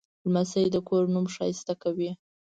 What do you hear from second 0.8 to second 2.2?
کور نوم ښایسته کوي.